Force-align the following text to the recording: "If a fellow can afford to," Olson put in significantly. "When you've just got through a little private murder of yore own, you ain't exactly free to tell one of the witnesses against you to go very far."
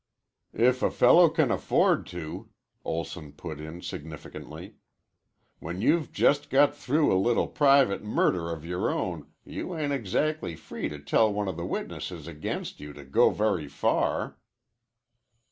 "If 0.57 0.81
a 0.81 0.89
fellow 0.89 1.29
can 1.29 1.51
afford 1.51 2.07
to," 2.07 2.49
Olson 2.83 3.33
put 3.33 3.59
in 3.59 3.83
significantly. 3.83 4.77
"When 5.59 5.79
you've 5.79 6.11
just 6.11 6.49
got 6.49 6.75
through 6.75 7.13
a 7.13 7.21
little 7.21 7.47
private 7.47 8.01
murder 8.03 8.49
of 8.51 8.65
yore 8.65 8.89
own, 8.89 9.27
you 9.45 9.77
ain't 9.77 9.93
exactly 9.93 10.55
free 10.55 10.89
to 10.89 10.97
tell 10.97 11.31
one 11.31 11.47
of 11.47 11.55
the 11.55 11.67
witnesses 11.67 12.25
against 12.25 12.79
you 12.79 12.93
to 12.93 13.03
go 13.05 13.29
very 13.29 13.67
far." 13.67 14.39